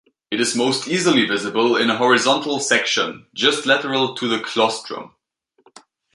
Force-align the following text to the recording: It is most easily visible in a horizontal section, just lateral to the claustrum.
It 0.31 0.41
is 0.41 0.55
most 0.55 0.87
easily 0.87 1.25
visible 1.27 1.75
in 1.77 1.91
a 1.91 1.97
horizontal 1.97 2.59
section, 2.59 3.27
just 3.35 3.67
lateral 3.67 4.15
to 4.15 4.27
the 4.27 4.39
claustrum. 4.39 5.11